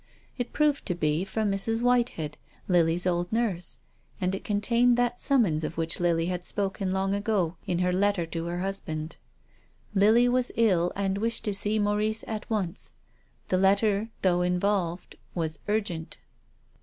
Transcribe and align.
It 0.35 0.51
proved 0.51 0.87
to 0.87 0.95
be 0.95 1.23
from 1.23 1.51
Mrs. 1.51 1.83
Whitehead, 1.83 2.35
Lily's 2.67 3.05
old 3.05 3.31
nurse; 3.31 3.81
and 4.19 4.33
it 4.33 4.43
contained 4.43 4.97
that 4.97 5.21
summons 5.21 5.63
of 5.63 5.77
which 5.77 5.99
Lily 5.99 6.25
had 6.25 6.43
spoken 6.43 6.91
long 6.91 7.13
ago 7.13 7.57
in 7.67 7.77
her 7.85 7.93
letter 7.93 8.25
to 8.25 8.45
her 8.47 8.61
husband. 8.61 9.17
Lily 9.93 10.27
was 10.27 10.51
ill 10.55 10.91
and 10.95 11.19
wished 11.19 11.43
to 11.43 11.53
see 11.53 11.77
Maurice 11.77 12.23
at 12.27 12.49
once. 12.49 12.93
The 13.49 13.57
letter, 13.57 14.09
though 14.23 14.41
involved, 14.41 15.17
was 15.35 15.59
urgent. 15.67 16.17